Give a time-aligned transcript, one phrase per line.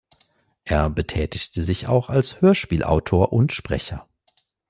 [0.65, 4.07] Er betätigte sich auch als Hörspielautor und -sprecher.